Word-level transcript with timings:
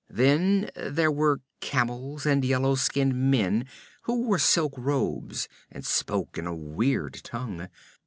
Then 0.09 0.71
there 0.73 1.11
were 1.11 1.41
camels, 1.59 2.25
and 2.25 2.43
yellow 2.43 2.73
skinned 2.73 3.13
men 3.13 3.67
who 4.01 4.21
wore 4.23 4.39
silk 4.39 4.73
robes 4.75 5.47
and 5.69 5.85
spoke 5.85 6.39
in 6.39 6.47
a 6.47 6.55
weird 6.55 7.19
tongue. 7.23 7.67